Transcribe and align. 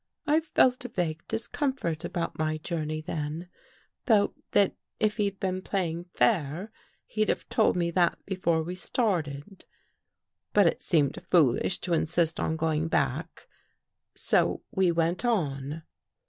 "I 0.25 0.39
felt 0.39 0.83
a 0.83 0.87
vague 0.89 1.21
discomfort 1.27 2.03
about 2.03 2.39
my 2.39 2.57
journey 2.57 3.01
then— 3.01 3.49
felt 4.07 4.33
that 4.53 4.73
if 4.99 5.17
he'd 5.17 5.39
been 5.39 5.61
playing 5.61 6.05
fair, 6.05 6.71
he'd 7.05 7.29
have 7.29 7.47
told 7.49 7.75
me 7.75 7.91
that 7.91 8.17
before 8.25 8.63
we 8.63 8.73
started. 8.73 9.63
But 10.53 10.65
it 10.65 10.81
seemed 10.81 11.21
foolish 11.27 11.77
to 11.81 11.93
insist 11.93 12.39
on 12.39 12.55
going 12.55 12.87
back, 12.87 13.47
so 14.15 14.63
we 14.71 14.91
went 14.91 15.23
on. 15.23 15.83